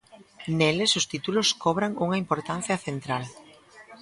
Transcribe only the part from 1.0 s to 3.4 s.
títulos cobran unha importancia central.